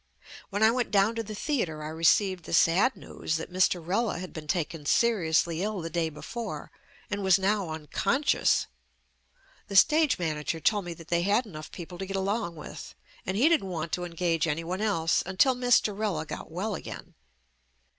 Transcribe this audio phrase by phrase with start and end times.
[0.49, 3.79] When I went down to the theatre I received the sad news that Mr.
[3.85, 6.71] Rella had been taken seriously ill the day before
[7.11, 8.65] and was now un conscious.
[9.67, 12.95] The stage manager told me that they had enough people to get along with
[13.27, 15.95] and he didn't want to engage any one else until Mr.
[15.95, 17.13] Rella got well again.